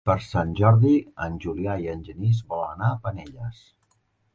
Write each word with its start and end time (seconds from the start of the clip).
Per 0.09 0.13
Sant 0.27 0.53
Jordi 0.59 0.93
en 1.27 1.37
Julià 1.45 1.77
i 1.85 1.93
en 1.95 2.03
Genís 2.11 2.43
volen 2.55 2.77
anar 2.79 2.91
a 2.97 3.01
Penelles. 3.09 3.67